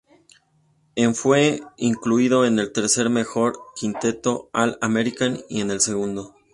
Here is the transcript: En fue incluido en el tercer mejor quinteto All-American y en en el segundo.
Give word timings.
En 0.95 1.13
fue 1.13 1.61
incluido 1.77 2.43
en 2.43 2.57
el 2.57 2.71
tercer 2.71 3.11
mejor 3.11 3.53
quinteto 3.75 4.49
All-American 4.51 5.37
y 5.47 5.57
en 5.57 5.67
en 5.67 5.71
el 5.75 5.79
segundo. 5.79 6.33